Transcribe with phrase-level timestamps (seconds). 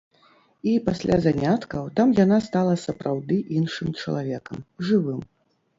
[0.71, 5.19] І пасля заняткаў там яна стала сапраўды іншым чалавекам, жывым.